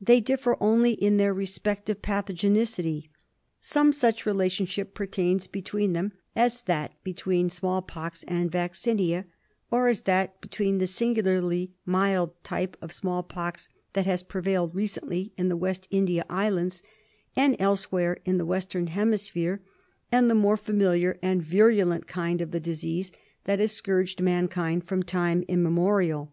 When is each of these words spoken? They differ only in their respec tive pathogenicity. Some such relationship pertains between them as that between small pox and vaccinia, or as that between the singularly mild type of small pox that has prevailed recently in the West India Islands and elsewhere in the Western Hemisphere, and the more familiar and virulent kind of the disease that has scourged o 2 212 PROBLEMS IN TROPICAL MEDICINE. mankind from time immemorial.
They 0.00 0.20
differ 0.22 0.56
only 0.62 0.92
in 0.92 1.18
their 1.18 1.34
respec 1.34 1.84
tive 1.84 2.00
pathogenicity. 2.00 3.10
Some 3.60 3.92
such 3.92 4.24
relationship 4.24 4.94
pertains 4.94 5.46
between 5.46 5.92
them 5.92 6.12
as 6.34 6.62
that 6.62 6.94
between 7.04 7.50
small 7.50 7.82
pox 7.82 8.24
and 8.26 8.50
vaccinia, 8.50 9.26
or 9.70 9.88
as 9.88 10.04
that 10.04 10.40
between 10.40 10.78
the 10.78 10.86
singularly 10.86 11.74
mild 11.84 12.30
type 12.44 12.78
of 12.80 12.94
small 12.94 13.22
pox 13.22 13.68
that 13.92 14.06
has 14.06 14.22
prevailed 14.22 14.74
recently 14.74 15.34
in 15.36 15.50
the 15.50 15.54
West 15.56 15.86
India 15.90 16.24
Islands 16.30 16.82
and 17.36 17.54
elsewhere 17.58 18.20
in 18.24 18.38
the 18.38 18.46
Western 18.46 18.86
Hemisphere, 18.86 19.60
and 20.10 20.30
the 20.30 20.34
more 20.34 20.56
familiar 20.56 21.18
and 21.20 21.42
virulent 21.42 22.06
kind 22.06 22.40
of 22.40 22.52
the 22.52 22.58
disease 22.60 23.12
that 23.44 23.60
has 23.60 23.72
scourged 23.72 24.18
o 24.18 24.24
2 24.24 24.24
212 24.24 24.24
PROBLEMS 24.24 24.32
IN 24.32 24.46
TROPICAL 24.46 24.64
MEDICINE. 24.64 24.64
mankind 24.64 24.88
from 24.88 25.02
time 25.02 25.42
immemorial. 25.46 26.32